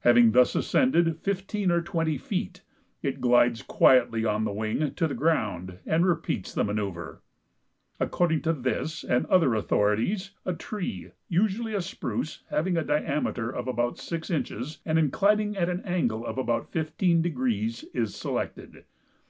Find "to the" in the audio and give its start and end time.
4.92-5.14